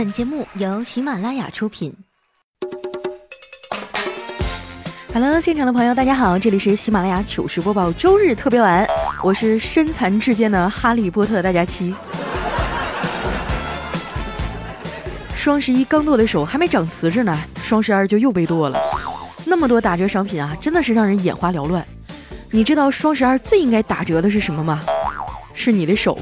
[0.00, 1.94] 本节目由喜马拉雅出品。
[5.12, 8.88] Hello，现场的朋友，大家好，这里是喜马拉雅糗事播报周日特别晚，
[9.22, 11.94] 我是身残志坚的哈利波特大家期。
[15.34, 18.80] 双十一刚剁的手还没长瓷实呢，双十二就又被剁了。
[19.44, 21.86] 那么多打折商品啊，真的是让人眼花缭乱。
[22.50, 24.80] 你知道双十二最应该打折的是什么吗？
[25.52, 26.18] 是你的手。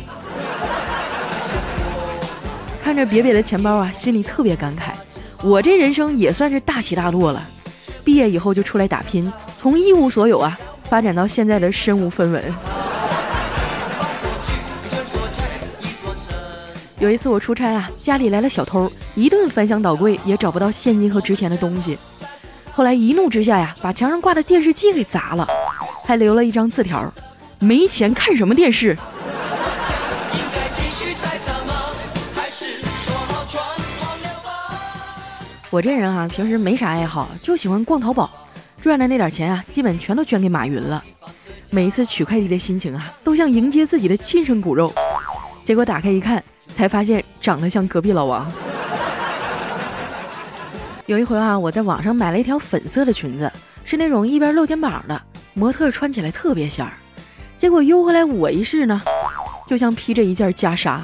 [2.99, 4.91] 这瘪瘪的钱包啊，心里特别感慨。
[5.41, 7.41] 我这人生也算是大起大落了。
[8.05, 12.43] 毕业以后就出来打拼，从一无所有啊，发展到现在的身无分文。
[16.99, 21.97] 有一次我出差啊，家里来了小偷，一顿翻箱倒柜也找不到现金和值钱的东西。
[22.73, 25.47] 后来一怒之下呀，把墙上挂的电视机给砸了，
[26.05, 27.15] 还留了一张字条：
[27.61, 28.99] 没钱看什么电视。
[35.71, 38.31] 我这人啊，平时没啥爱好，就喜欢逛淘宝，
[38.81, 41.05] 赚的那点钱啊，基本全都捐给马云了。
[41.71, 44.91] 每一次取快递的心情啊，都像迎接自己的亲生骨肉。
[45.65, 46.43] 结果打开一看，
[46.75, 48.51] 才发现长得像隔壁老王。
[51.05, 53.53] 有一回啊，我在网上买了一条粉色的裙子，
[53.85, 55.21] 是那种一边露肩膀的，
[55.53, 56.93] 模特穿起来特别仙儿。
[57.59, 59.03] 结果邮回来我一试呢，
[59.67, 60.99] 就像披着一件袈裟。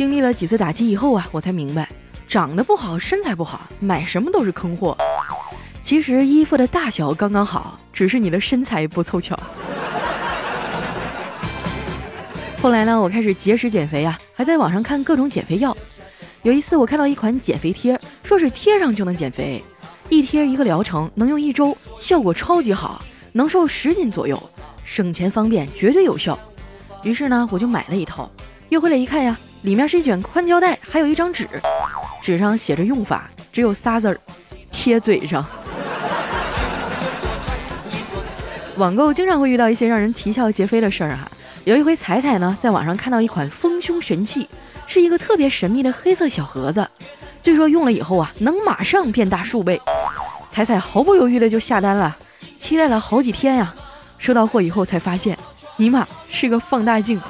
[0.00, 1.86] 经历了几次打击以后啊，我才明白，
[2.26, 4.96] 长得不好，身材不好，买什么都是坑货。
[5.82, 9.38] 其实衣服的大小刚刚好，只是你的身材不凑巧。
[12.62, 15.76] 后来呢，我开始节食减肥啊，还在网上看各种减肥药。
[16.44, 19.62] 有一次我看到一款减肥贴，说是贴上就能减肥，
[20.08, 24.42] 一贴一个疗程，能用一周，效果超级好，能瘦十斤左右，
[24.82, 26.40] 省钱方便，绝对有效。
[27.02, 28.30] 于是呢，我就买了一套，
[28.70, 29.38] 邮回来一看呀。
[29.62, 31.46] 里面是一卷宽胶带，还有一张纸，
[32.22, 34.18] 纸上写着用法，只有仨字儿：
[34.72, 35.44] 贴嘴上。
[38.76, 41.30] 网购经常会遇到一些让人啼笑皆非的事儿哈。
[41.64, 44.48] 有一回，彩彩呢在网上看到一款丰胸神器，
[44.86, 46.88] 是一个特别神秘的黑色小盒子，
[47.42, 49.78] 据说用了以后啊，能马上变大数倍。
[50.50, 52.16] 彩彩毫不犹豫的就下单了，
[52.58, 53.74] 期待了好几天呀。
[54.16, 55.36] 收到货以后才发现，
[55.76, 57.20] 尼玛是个放大镜。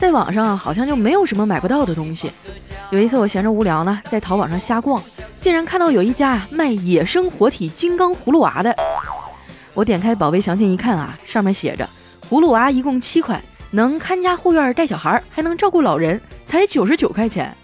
[0.00, 2.32] 在网上好像就没有什么买不到的东西。
[2.88, 5.00] 有一次我闲着无聊呢，在淘宝上瞎逛，
[5.38, 8.74] 竟然看到有一家卖野生活体金刚葫芦娃的。
[9.74, 11.86] 我点开宝贝详情一看啊，上面写着
[12.30, 17.54] 葫芦娃一共七款，能看家护院带小孩，还能照顾老人，才九十九块钱。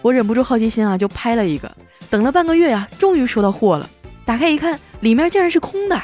[0.00, 1.70] 我忍不住好奇心啊，就拍了一个。
[2.08, 3.86] 等了半个月呀，终于收到货了。
[4.24, 6.00] 打开一看，里面竟然是空的。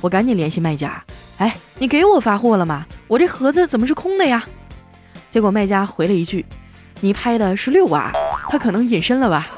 [0.00, 1.02] 我赶紧联系卖家，
[1.38, 2.86] 哎，你给我发货了吗？
[3.08, 4.46] 我这盒子怎么是空的呀？
[5.30, 6.44] 结果卖家回了一句
[7.00, 8.12] ：“你拍的是六娃，
[8.48, 9.48] 他可能隐身了吧？”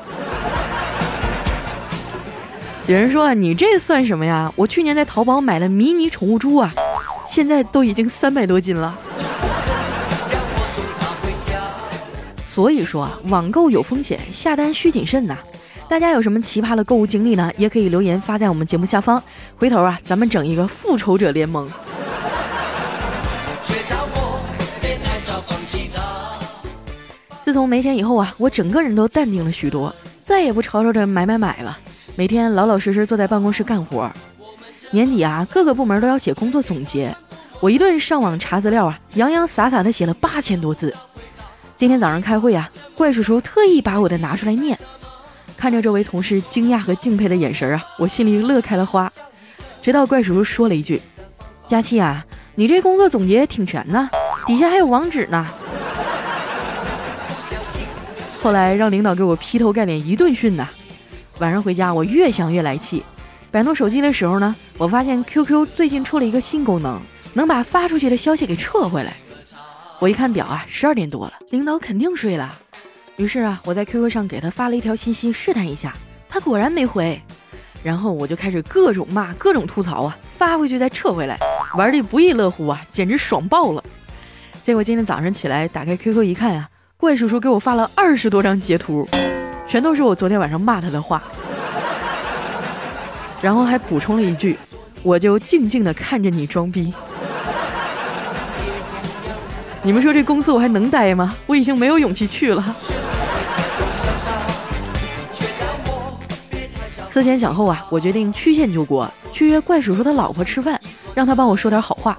[2.87, 4.53] 有人说：“你这算什么呀？
[4.57, 6.73] 我去年在淘宝买了迷你宠物猪啊，
[7.29, 8.99] 现在都已经三百多斤了。”
[12.45, 15.39] 所以说啊，网购有风险，下单需谨慎呐。
[15.89, 17.51] 大家有什么奇葩的购物经历呢？
[17.57, 19.23] 也可以留言发在我们节目下方，
[19.57, 21.71] 回头啊，咱们整一个复仇者联盟。
[27.50, 29.93] 自从没钱以后啊，我整个人都淡定了许多，
[30.25, 31.77] 再也不吵吵着买买买了，
[32.15, 34.09] 每天老老实实坐在办公室干活。
[34.93, 37.12] 年底啊，各个部门都要写工作总结，
[37.59, 40.94] 我一顿上网查资料啊，洋洋洒洒的写了八千多字。
[41.75, 44.78] 今天早上开会啊，怪叔叔特意把我的拿出来念，
[45.56, 49.12] 看着这位同事惊讶和敬佩的眼神啊，我心里乐开了花。
[49.83, 51.03] 直到怪叔叔说了一句
[51.66, 52.25] ：“佳期啊，
[52.55, 54.09] 你这工作总结挺全呢，
[54.47, 55.44] 底下还有网址呢。”
[58.43, 60.69] 后来让领导给我劈头盖脸一顿训呐。
[61.39, 63.03] 晚上回家我越想越来气，
[63.51, 67.01] 摆弄手机的时候呢，我发现 QQ 最近出了一个新功能，
[67.34, 69.15] 能把发出去的消息给撤回来。
[69.98, 72.57] 我一看表啊，十二点多了，领导肯定睡了。
[73.16, 75.92] 于是啊，我在 QQ 上给他发了一条信息试探一下，
[76.28, 77.21] 他果然没回。
[77.83, 81.39] 然后我就开始各种骂，各种吐槽啊，发回去再撤回来，
[81.77, 83.84] 玩的不亦乐乎啊，简直爽爆了。
[84.65, 86.70] 结果今天早上起来打开 QQ 一看啊。
[87.01, 89.09] 怪叔叔给我发了二十多张截图，
[89.67, 91.23] 全都是我昨天晚上骂他的话，
[93.41, 94.59] 然后还补充了一句
[95.03, 96.93] ：“我就静静的看着你装逼。”
[99.83, 101.35] 你们说这公司我还能待吗？
[101.47, 102.77] 我已经没有勇气去了。
[107.09, 110.79] 思前想后啊，我决定曲线救国，去约怪叔叔他老婆吃饭，
[111.15, 112.19] 让他帮我说点好话。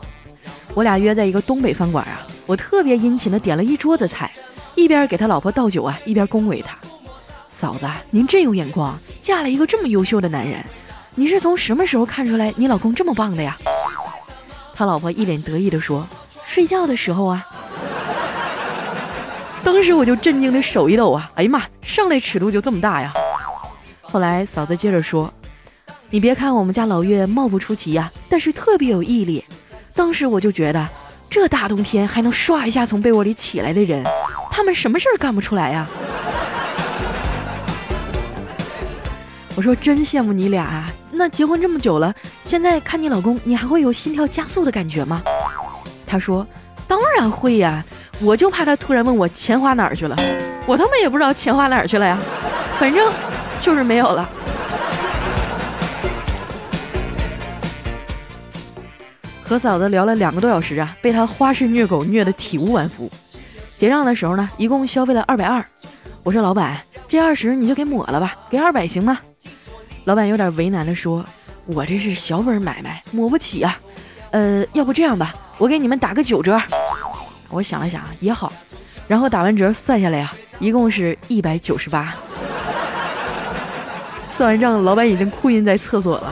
[0.74, 4.31] 我俩约在一个东北饭馆啊，我特别殷勤的点了一桌子菜，
[4.81, 6.75] 一边给他老婆倒酒啊，一边恭维他
[7.50, 10.63] ：“嫂子，您真有眼光，嫁了一个这么优秀的男人。
[11.13, 13.56] 你是从什么时候看出来你老公这么棒的呀？”
[14.74, 16.07] 他老婆一脸得意的说
[16.44, 17.45] ：“睡觉的时候啊。”
[19.63, 23.13] 当时我就震惊的手一抖啊，哎呀妈，上来尺度就这么大呀！
[24.01, 25.31] 后来嫂子接着说
[26.10, 29.45] ：“你别看我们家老岳貌不出奇呀，但是特别有毅力。”
[29.94, 30.89] 当时我就觉得，
[31.30, 34.04] 这大冬天还能唰一下从被窝里起来的人，
[34.51, 35.88] 他们什么事儿干不出来呀？
[39.56, 40.92] 我说真羡慕你俩啊！
[41.12, 42.13] 那结婚这么久了，
[42.44, 45.21] 现在看你老公，你还会有心跳加速的感觉吗？
[46.06, 46.45] 他说
[46.88, 47.83] ：“当然会呀，
[48.19, 50.15] 我就怕他突然问我钱花哪儿去了，
[50.65, 52.18] 我他妈也不知道钱花哪儿去了呀，
[52.77, 53.12] 反正
[53.59, 54.30] 就是没有了。”
[59.44, 63.12] 和嫂子聊了两个多小时啊，被他花式虐狗虐得体无完肤。
[63.81, 65.66] 结账的时候呢，一共消费了二百二。
[66.22, 69.18] 我说老板，这二十你就给抹了吧，给二百行吗？
[70.04, 71.25] 老板有点为难的说
[71.66, 73.80] ：“我这是小本买卖，抹不起啊。
[74.30, 76.62] 呃，要不这样吧，我给你们打个九折。”
[77.50, 78.54] 我想了想也好，
[79.07, 82.13] 然后打完折算下来呀，一共是一百九十八。
[84.30, 86.31] 算完账，老板已经哭晕在厕所了。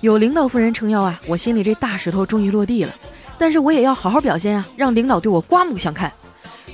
[0.00, 2.94] 有领导夫人撑腰啊，我心里这大石头终于落地了。
[3.36, 6.12] 但是我也要好好表现啊，让领导对我刮目相看。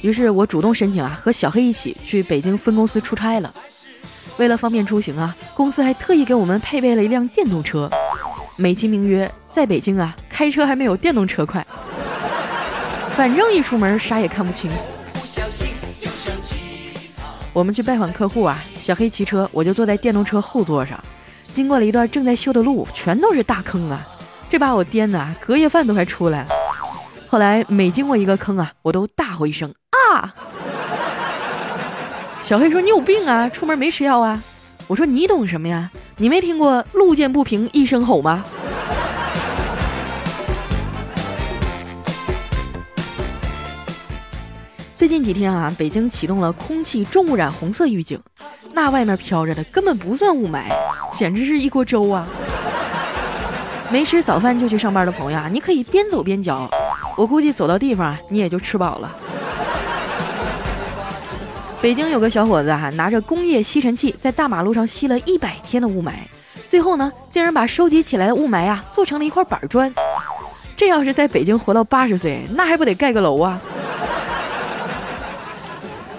[0.02, 3.52] 于是我主动申请啊，和小黑一起去北京分公司出差了。
[4.36, 7.90] 为了方便出行啊，公司还特意给我们配备了一辆电动车，
[8.56, 11.66] 美其名曰在北京啊，开车还没有电动车快。
[13.16, 14.70] 反正一出门啥也看不清。
[17.52, 21.02] 我们去拜访客户啊，小黑骑车，我就坐在电动车后座上。
[21.54, 24.04] 经过了一段正在修的路，全都是大坑啊！
[24.50, 26.48] 这把我颠的隔夜饭都快出来了。
[27.28, 30.34] 后来每经过一个坑啊，我都大吼一声啊！
[32.40, 34.42] 小黑说：“你有病啊，出门没吃药啊？”
[34.88, 35.88] 我说：“你懂什么呀？
[36.16, 38.44] 你没听过路见不平一声吼吗？”
[45.04, 48.18] 最近几天啊，北京启动了空气重污染红色预警，
[48.72, 50.62] 那外面飘着的根本不算雾霾。
[51.12, 52.26] 简直是一锅粥啊！
[53.92, 56.66] 没吃早饭就去上班的朋友啊，你可以边走边嚼。
[57.18, 59.14] 我估计走到地方，你也就吃饱了。
[61.82, 66.12] 北京有个小伙子哈，拿着工业吸尘器在大马路上吸了一百天的雾霾，
[66.66, 69.94] 最后呢，竟然把收集起来的雾霾啊做成了一块板砖。
[70.78, 73.60] 这要是在北京活到八十岁，那还不得盖个楼啊？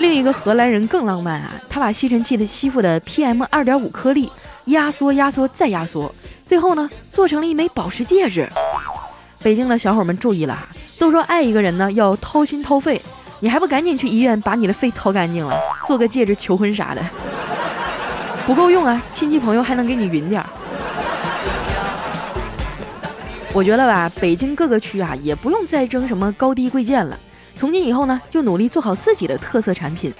[0.06, 4.31] 另一个荷兰人更浪漫啊，他把吸尘器的吸附的 PM 二点五颗粒。
[4.66, 6.13] 压缩，压缩，再压缩，
[6.46, 8.48] 最后呢，做成了一枚宝石戒指。
[9.42, 10.69] 北京的小伙们注意了，
[11.00, 13.02] 都说爱一个人呢要掏心掏肺，
[13.40, 15.57] 你还不赶紧去医院把你的肺掏干净了，
[15.88, 17.01] 做个戒指求婚啥的？
[18.46, 20.48] 不够用啊，亲戚朋友还能给你匀点儿。
[23.54, 27.19] 我觉得吧，北京各个区啊也不用再争什么高低贵贱了，
[27.56, 30.13] 从今以后呢，就努力做好自己的特色产品。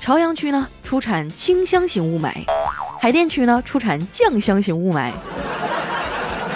[0.00, 2.32] 朝阳区呢出产清香型雾霾。
[3.00, 5.12] 海淀区呢出产酱香型雾霾，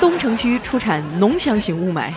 [0.01, 2.11] 东城区出产浓香型雾霾。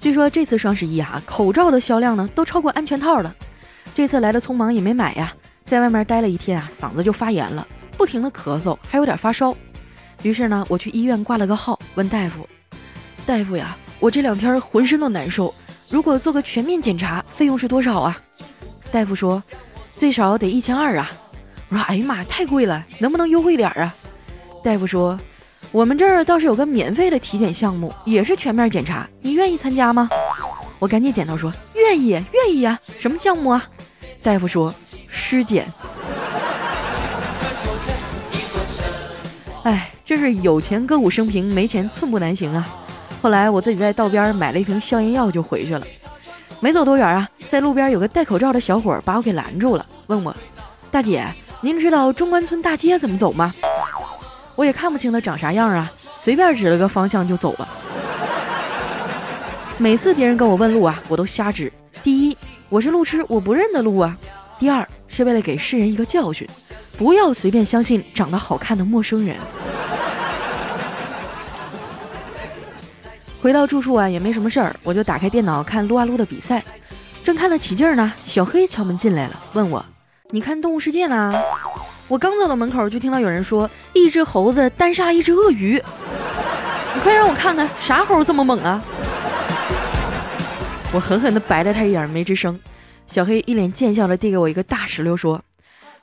[0.00, 3.34] 据说这次双十一啊，口罩的销量呢都超过安全套了。
[3.94, 5.32] 这次来的匆忙也没买呀，
[5.64, 7.66] 在外面待了一天啊，嗓子就发炎了，
[7.96, 9.54] 不停的咳嗽，还有点发烧。
[10.22, 12.48] 于是呢，我去医院挂了个号，问大夫
[13.26, 15.52] ：“大夫呀，我这两天浑身都难受，
[15.90, 18.16] 如果做个全面检查，费用是多少啊？”
[18.92, 19.42] 大夫说，
[19.96, 21.10] 最少得一千二啊！
[21.68, 23.92] 我说，哎呀妈，太贵了，能不能优惠点啊？
[24.62, 25.18] 大夫说，
[25.72, 30.08] 我们这儿倒是有个免费的体检项目，也是全面检查，你愿意参加吗？
[30.78, 32.78] 我赶紧点头说，愿意，愿意啊！
[33.00, 33.64] 什么项目啊？
[34.22, 34.72] 大夫说，
[35.08, 35.66] 尸检。
[39.64, 42.68] 哎，真是有钱歌舞升平，没钱寸步难行啊！
[43.26, 45.84] 后来我自己在道边买了一瓶消炎药就回去了。
[46.60, 50.32] 没走多远啊，在路边有个戴口罩的小伙把我给拦住了，问我
[50.92, 51.26] ：“大姐，
[51.60, 53.52] 您知道中关村大街怎么走吗？”
[54.54, 55.90] 我也看不清他长啥样啊，
[56.20, 57.68] 随便指了个方向就走了。
[59.76, 61.72] 每次别人跟我问路啊，我都瞎指。
[62.04, 64.14] 第一，我是路痴，我不认得路啊；
[64.56, 66.48] 第二，是为了给世人一个教训，
[66.96, 69.36] 不要随便相信长得好看的陌生人。
[73.46, 76.64] 回到住处啊，也没什么事儿，我就打开电脑看撸啊撸的比赛。
[77.22, 79.86] 正看得起劲儿呢，小黑敲门进来了，问我
[80.30, 81.32] ：“你看《动物世界》呢？
[82.08, 85.80] 我刚走到门口，就听到有人说一只猴子单杀一只鳄鱼。
[86.92, 88.82] 你快让我看看，啥猴这么猛啊？
[90.92, 92.58] 我狠狠地白了他一眼，没吱声。
[93.06, 95.40] 小黑一脸贱笑地递给我一个大石榴，说：“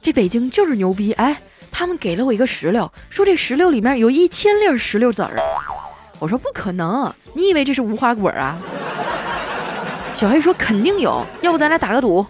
[0.02, 1.12] 这北京就是牛逼！
[1.12, 1.42] 哎，
[1.74, 5.36] 他们给了我一个石榴，说这石榴里面有一千粒石榴籽儿。”
[6.24, 8.58] 我说：“不可能，你以为这是无花果啊？”
[10.16, 12.26] 小黑说：“肯定有，要不咱俩打个赌？”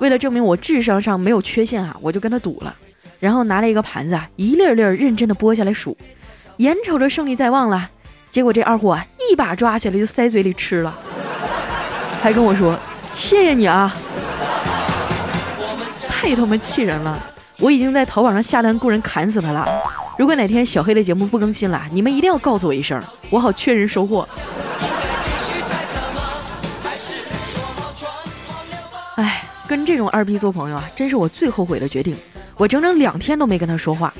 [0.00, 2.76] 为了证明我智商上没有缺陷啊，我就跟他赌了。
[3.18, 5.96] 然后拿了一个盘子，一粒粒认真的剥下来数，
[6.58, 7.88] 眼瞅着胜利在望了，
[8.30, 10.94] 结果这二货啊，一把抓起来就塞嘴里吃了，
[12.22, 12.78] 还跟我说。
[13.14, 13.96] 谢谢你啊！
[16.06, 17.18] 太他妈气人了！
[17.60, 19.66] 我已经在淘宝上下单雇人砍死他了。
[20.18, 24.26] 如果哪天小黑的节目不更新了，你们一定要告诉我一声，我好确认收货。
[29.16, 32.16] 哎，跟这种二逼做朋友啊，真是我最后悔的决定。
[32.56, 34.12] 我整整两天都没跟他说话。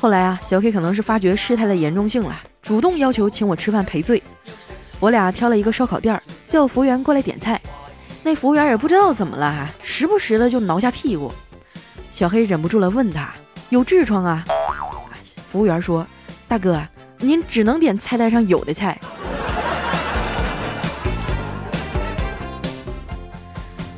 [0.00, 4.22] 后来啊，小黑可能是发觉事态的严重性了，主动要求请我吃饭赔罪。
[4.98, 7.60] 我俩挑了一个烧烤店，叫服务员过来点菜。
[8.22, 11.30] 那服务员也不知道怎么了，时不时的就挠下屁股。
[12.14, 13.30] 小黑忍不住了，问他
[13.68, 14.42] 有痔疮啊？
[15.50, 16.06] 服务员说
[16.46, 16.78] ：“大哥，
[17.18, 18.98] 您只能点菜单上有的菜。”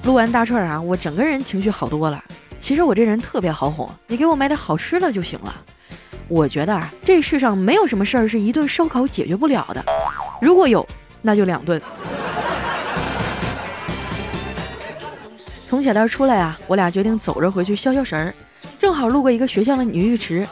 [0.04, 2.22] 撸完大串啊，我整个人情绪好多了。
[2.58, 5.54] 其实我这人特别好哄，你给我买点好吃的就行了。
[6.28, 9.84] 我觉得啊，这世上没有什么事儿是一顿烧烤解决不了的，
[10.40, 10.86] 如果有，
[11.20, 11.80] 那就两顿。
[15.66, 18.34] 从小店出来啊，我俩决定走着回去消消神儿。
[18.78, 20.46] 正好路过一个学校的女浴池，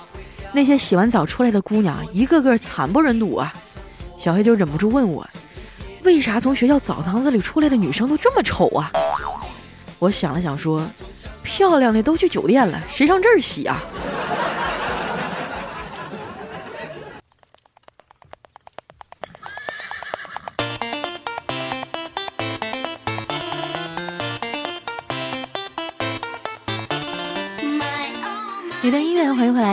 [0.53, 3.53] 那些洗完澡出来的姑娘一个个惨不忍睹啊。
[4.17, 5.27] 小黑就忍不住问我，
[6.03, 8.91] 为啥从学校澡堂子里出来的女生都这么丑啊？
[9.99, 10.87] 我想了想说，
[11.43, 13.81] 漂亮的都去酒店了，谁上这儿洗啊？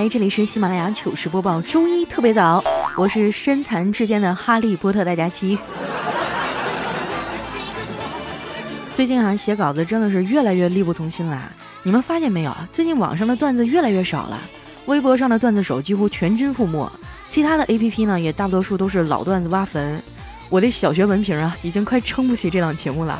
[0.07, 2.63] 这里是喜马拉雅糗事播报，周一特别早，
[2.95, 5.57] 我是身残志坚的哈利波特大家期。
[8.93, 11.51] 最近啊，写稿子真的是越来越力不从心了。
[11.81, 12.67] 你们发现没有啊？
[12.71, 14.39] 最近网上的段子越来越少了，
[14.85, 16.87] 微博上的段子手几乎全军覆没，
[17.27, 19.99] 其他的 A P P 呢也大多数都是老段子挖坟。
[20.49, 23.19] 我的小学文凭啊，已经快撑不起这档节目了。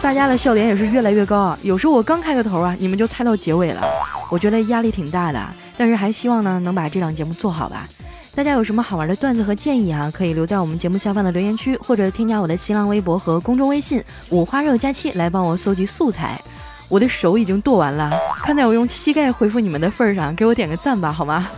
[0.00, 1.58] 大家的笑点也是越来越高啊！
[1.62, 3.82] 有时候我刚开个头啊，你们就猜到结尾了，
[4.30, 5.42] 我觉得压力挺大的，
[5.76, 7.88] 但是还希望呢能把这档节目做好吧。
[8.34, 16.40] 大家有什么好玩的段子和建议啊，可以留在我们节目下方的留言区，或者添加我的新浪微博和公众微信“五花肉佳期”来帮我搜集素材。
[16.88, 18.12] 我的手已经剁完了，
[18.44, 21.48] 看在我用膝盖回复你们的份上，给我点个赞吧，好吗？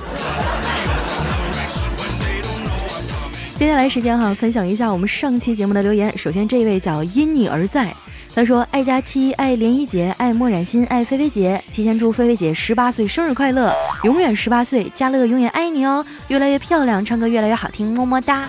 [3.59, 6.17] 接下来时间哈，分享一下我们上期节目的留言。
[6.17, 7.95] 首先这一位叫因你而在。
[8.33, 18.49] 他说：“爱佳期，爱涟漪姐，爱墨染心，爱菲菲姐，提前祝菲菲姐十八岁生日快乐，永远十八岁，家乐永远爱你哦，越来越漂亮，唱歌越来越好听，么么哒。”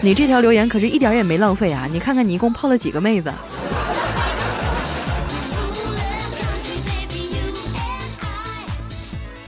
[0.00, 1.86] 你这条留言可是一点也没浪费啊！
[1.92, 3.30] 你看看你一共泡了几个妹子？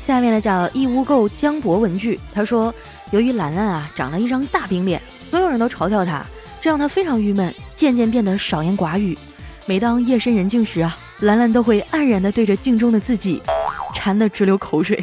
[0.07, 2.73] 下面的叫义乌购江博文具，他说
[3.11, 6.23] ：“由于兰兰啊长了一张大饼脸，所有人都嘲笑她。”
[6.63, 9.19] 这让他非常郁闷，渐渐变得少言寡语。
[9.67, 13.43] 每当夜深人静时啊，兰兰都会黯然地对着镜中的自己，
[13.93, 15.03] 馋得直流口水。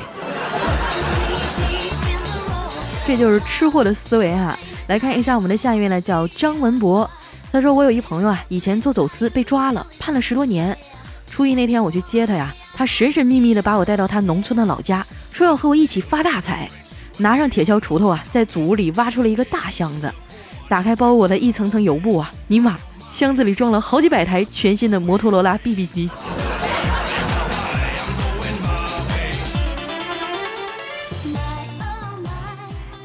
[3.05, 4.57] 这就是吃货的思维啊！
[4.87, 7.09] 来看一下我们的下一位呢，叫张文博。
[7.51, 10.77] 他说：“我有一朋友啊，以前做走私被抓了，判了十多年。
[11.29, 16.69] 初一那天我去接他呀，他神神秘秘地把我带到他农村的老家，说要和我一起发大财。
[17.17, 20.09] 拿上铁锹锄头啊，在祖屋里挖出了一个大箱子。”
[20.69, 22.77] 打开包裹的一层层油布啊，尼玛，
[23.11, 26.07] 箱子里装了好几百台全新的摩托罗拉 BB 机。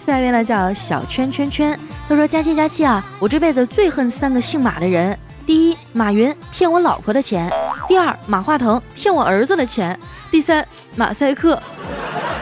[0.05, 5.19] 下一位呢叫小圈圈圈，他说：“佳期佳期啊，我这辈子最恨三个姓马的人。
[5.47, 7.49] 第一，马云骗我老婆的钱；
[7.89, 9.97] 第二，马化腾骗我儿子的钱；
[10.31, 10.67] 第三，
[10.97, 11.59] 马赛克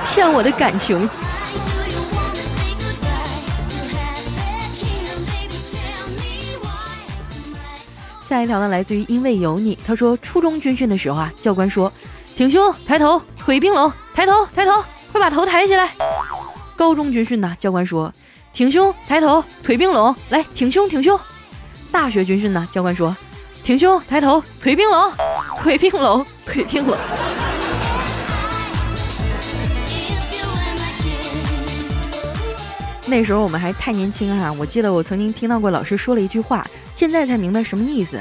[0.05, 1.09] 骗我的感情。”
[8.33, 9.79] 下一条呢，来自于因为有你。
[9.87, 11.93] 他说，初中军训的时候啊，教官说，
[12.35, 15.91] 挺胸抬头，腿并拢，抬头抬头，快把头抬起来。
[16.75, 18.11] 高中军训呢，教官说，
[18.55, 21.21] 挺胸抬头，腿并拢，来挺胸挺胸。
[21.91, 23.15] 大学军训呢，教官说，
[23.63, 25.13] 挺胸，抬头，腿并拢，
[25.63, 26.97] 腿并拢，腿并拢。
[33.07, 36.67] 那时候我们还太年轻哈，我记得我曾经听到过老师说了一句话，
[37.03, 38.17] 现在才明白什么意思。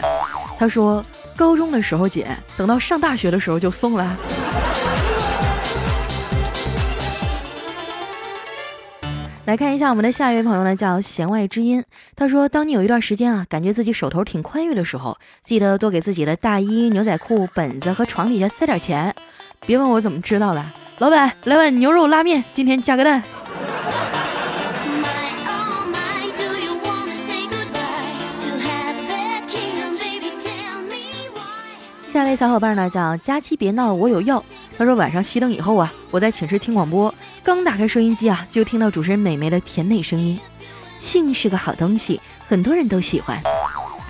[0.57, 1.05] 他说
[1.37, 2.25] ：“高中的时候紧，
[2.57, 4.17] 等到上大学的时候就松了。”
[9.45, 11.83] 来看一下我们的下一位朋友呢，叫弦外之音。
[12.15, 19.13] 他说：“当你有一段时间啊，感觉自己手头挺宽裕的时候，记得多给自己的大衣、牛仔裤、本子和床底下塞点钱。
[19.63, 20.65] 别问我怎么知道的，
[20.97, 23.21] 老板来碗牛肉拉面，今天加个蛋。”
[32.11, 34.43] 下一位小伙伴呢叫佳期别闹，我有药。
[34.77, 40.37] 他说晚上熄灯以后啊，我在寝室听广播，刚打开收音机啊，就听到主持人美眉的甜美声音。
[40.99, 43.41] 性是个好东西，很多人都喜欢。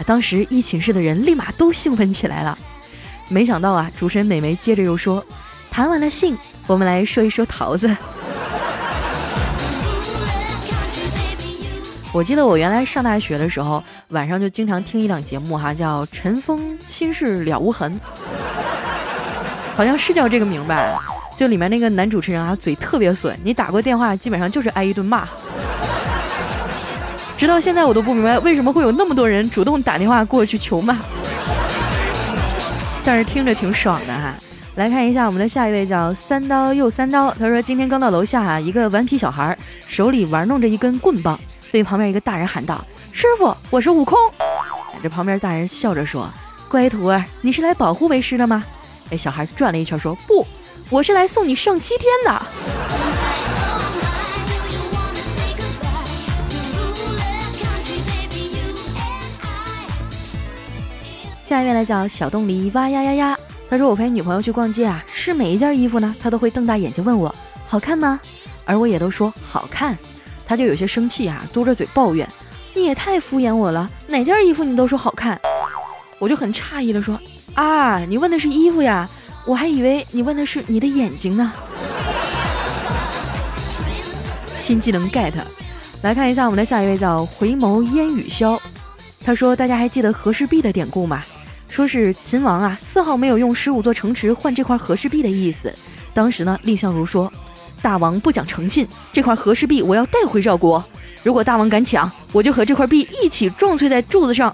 [0.08, 2.58] 当时一寝室的人立马都兴奋起来了。
[3.30, 5.24] 没想到啊，主持人美眉接着又说，
[5.70, 7.96] 谈完了性，我们来说一说桃子。
[12.14, 17.90] 我记得我原来上大学的时候，晚上就经常听一档节目哈，叫《尘封心事了无痕》，
[19.78, 21.02] 好像是叫这个名吧？
[21.38, 25.26] 就里面那个男主持人啊，嘴特别损，你打过电话基本上就是挨一顿骂。
[27.38, 30.98] 直到现在我都不明白为什么会有那么多人主动打电话过去求骂，
[33.06, 34.34] 但是听着挺爽的哈。
[34.76, 41.40] 来看一下我们的下一位叫三刀又三刀，他说今天刚到楼下啊，一个顽皮小孩手里玩弄着一根棍棒。
[41.72, 44.20] 对旁边一个大人喊道：“师傅，我是悟空。”
[45.02, 46.30] 这旁边大人笑着说
[46.68, 48.62] ：“乖徒儿，你是来保护为师的吗？”
[49.10, 50.46] 哎，小孩转了一圈说：“不，
[50.90, 52.42] 我是来送你上西天的。”
[61.48, 63.40] 下一位来叫小洞里哇呀呀呀。
[63.70, 67.34] 他说：“我陪女朋友去逛街啊，试每一件衣服呢，他都会瞪大眼睛问我
[67.66, 68.20] 好看吗？
[68.66, 69.98] 而我也都说好看。”
[70.52, 72.28] 他就有些生气啊，嘟着嘴抱怨
[72.76, 75.40] ：“你也太敷衍我了，哪件衣服你都说好看。”
[76.20, 77.18] 我就很诧异的说
[77.56, 79.08] ：“啊，你问的是衣服呀？
[79.46, 81.54] 我还以为你问的是你的眼睛呢。
[84.60, 85.32] ”新技能 get，
[86.02, 88.60] 来看一下我们的下一位叫回眸烟雨潇，
[89.24, 91.24] 他说：“大家还记得和氏璧的典故吗？
[91.70, 95.74] 说是秦王啊，丝毫没有用十五座城池换这块和氏璧的意思。
[96.14, 97.32] 当时呢，蔺相如说。”
[97.82, 100.84] 大王不讲诚信，这块和氏璧我要带回赵国。
[101.24, 104.54] 如果大王敢抢，我就和这块璧一起撞碎在柱子上。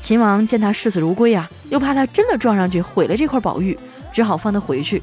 [0.00, 3.78] 秦王见他视死如归啊，又怕他真的撞上去毁了这块宝玉，
[4.12, 5.02] 只好放他回去。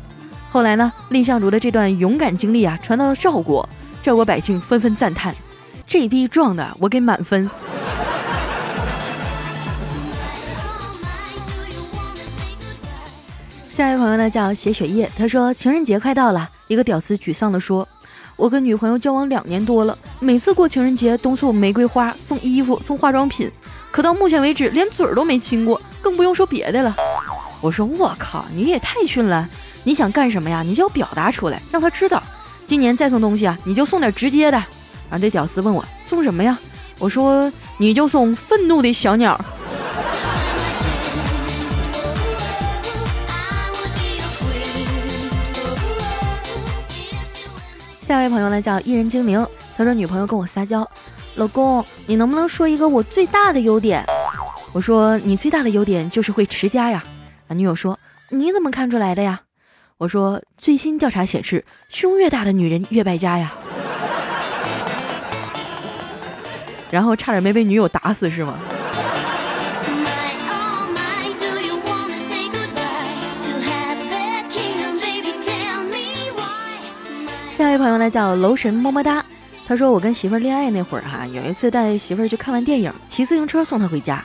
[0.51, 3.67] 后来呢，蔺相如的这段勇敢经历啊，传到了赵国，
[4.01, 5.35] 赵国百姓纷纷赞叹：
[5.85, 7.49] 这逼撞的，我给满分。
[13.71, 17.87] 下一位朋友呢叫写雪夜，他说情人节快到了，一个屌丝沮丧地说
[18.35, 23.49] ：“我跟女朋友交往两年多了，每次过情人节都送玫瑰花、送衣服、送化妆品，
[23.89, 26.95] 可到目前为止连嘴儿都没亲过，更不用说别的了。”
[27.61, 29.47] 我说：“我靠，你也太逊了！
[29.83, 30.61] 你想干什么呀？
[30.61, 32.21] 你就要表达出来，让他知道。
[32.67, 34.57] 今年再送东西啊，你就送点直接的。”
[35.09, 36.57] 然后这屌丝问我送什么呀？
[36.99, 39.39] 我说：“你就送愤怒的小鸟。”
[48.07, 50.89] 下一位朋友呢叫一人精灵，他说女朋友跟我撒娇，
[51.35, 54.01] 老公，你能不能说一个我最大的优点？
[54.71, 57.03] 我说你最大的优点就是会持家呀。
[57.49, 59.41] 啊，女友说你怎么看出来的呀？
[59.97, 63.51] 我说最新调查显示，胸越大的女人越败家呀。
[66.89, 68.57] 然后差点没被女友打死是吗？
[77.57, 79.25] 下一位朋友呢叫楼神么么哒，
[79.67, 84.23] 他说我跟媳妇儿恋爱那会儿哈，有一次带媳妇儿去看完电影，骑自行车送她回家，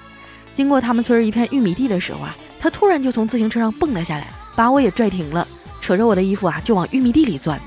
[0.52, 5.48] 经过他们村一片玉米地的时候啊，他突然就从自行车上蹦了下来，把我也拽停了，
[5.80, 7.58] 扯着我的衣服啊就往玉米地里钻，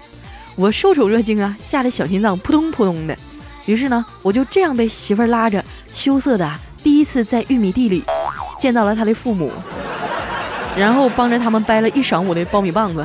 [0.55, 3.17] 我受宠若惊啊，吓得小心脏扑通扑通的，
[3.65, 6.47] 于是呢我就这样被媳妇儿拉着，羞涩的
[6.83, 8.03] 第一次在玉米地里
[8.59, 9.51] 见到了他的父母，
[10.77, 13.03] 然后帮着他们掰了一晌午的苞米棒子。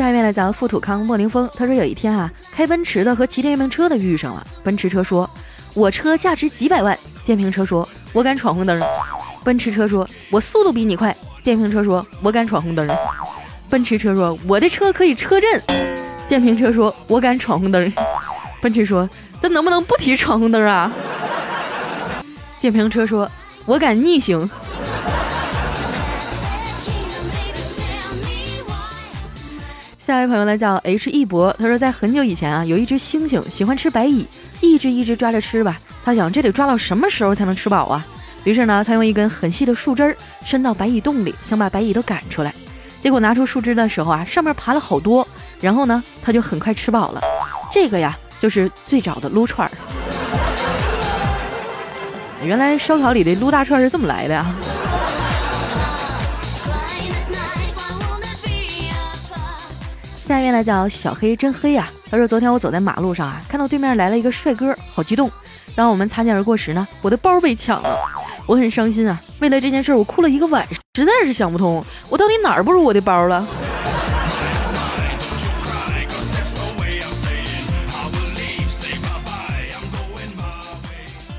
[0.00, 4.42] 下一位呢叫富土康莫林峰，他说有一天啊，开奔驰的和骑电瓶车的遇上了。
[4.64, 5.28] 奔驰车说
[5.76, 8.82] ：“我车价值几百万。”电瓶车说：“我敢闯红灯。”
[9.44, 12.88] 奔驰车说：“我速度比你快。”电瓶车说：“我敢闯红灯。”
[13.68, 15.62] 奔驰车说：“我的车可以车震。”
[16.26, 17.92] 电瓶车说：“我敢闯红灯。”
[18.62, 19.06] 奔驰说
[19.38, 20.90] ：“咱能不能不提闯红灯啊？”
[22.58, 23.30] 电瓶车说
[23.66, 24.48] ：“我敢逆行。”
[30.00, 34.26] 下一位朋友呢叫 H 一博，他说在很久以前啊，有一只猩猩喜欢吃白蚁，
[34.62, 35.78] 一只一只抓着吃吧。
[36.02, 38.04] 他想这得抓到什么时候才能吃饱啊？
[38.44, 42.54] 于是呢，他用一根很细的树枝伸到白蚁洞里，想把白蚁都赶出来。
[43.02, 45.26] 结果拿出树枝的时候啊，上面爬了好多。
[45.60, 47.20] 然后呢，他就很快吃饱了。
[47.70, 49.70] 这个呀，就是最早的撸串儿。
[52.42, 54.46] 原来烧烤里的撸大串是这么来的呀。
[60.30, 65.28] 下面呢叫小黑真黑呀，他说昨天我走在马路上啊，看到对面来了一个帅哥，好激动。
[65.74, 67.98] 当我们擦肩而过时呢，我的包被抢了，
[68.46, 69.20] 我很伤心啊。
[69.40, 73.44] 为了这件事，我哭了一个晚上，实在是想不通，我到底哪儿不如我的包了？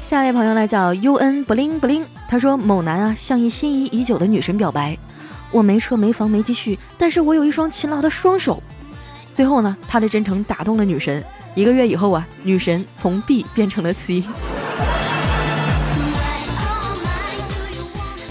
[0.04, 4.98] 下一位朋友呢叫 U N 不灵不灵，他说某男啊向一心仪已久的女神表白，
[5.50, 8.62] 我没车没房没积蓄，但是我有一双勤劳的双手。
[9.42, 11.24] 最后呢，他的真诚打动了女神。
[11.56, 14.24] 一个月以后啊，女神从 B 变成了 C。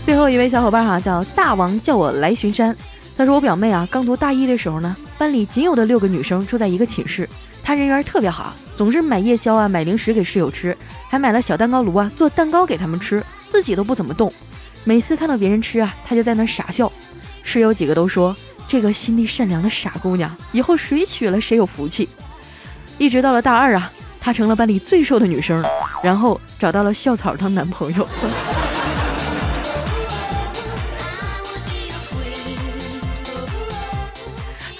[0.06, 2.76] 最后一位小伙伴哈叫大王叫我来巡山。
[3.16, 7.28] 他说我表妹啊刚读大一的时候呢，班里仅有的六个女生住在一个寝室，
[7.60, 14.32] 她人缘特别好，总是买夜宵啊买零食给室友吃，还买了小蛋糕炉啊做蛋糕给他们吃，自己都不怎么动。
[14.84, 16.92] 每次看到别人吃啊，她就在那傻笑。
[17.42, 18.32] 室友几个都说。
[18.70, 22.08] 这个心地善良的傻姑娘，以后谁娶了谁有福气。
[22.98, 25.60] 一直到了大二啊，她成了班里最瘦的女生，
[26.04, 28.06] 然后找到了校草当男朋友。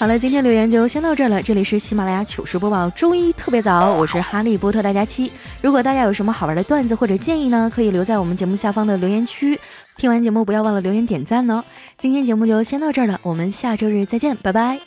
[0.01, 1.43] 好了，今天留言就先到这儿了。
[1.43, 5.31] 这里是喜马拉雅糗事播报，周一特别早，我是哈利波特大家七。
[5.61, 9.59] 如果大家有什么好玩的段子或者建议呢，可以留在我们节目下方的留言区。
[9.97, 11.63] 听完节目不要忘了留言点赞哦。
[11.99, 14.79] 今天节目就先到这儿了，我们下周日再见，拜拜。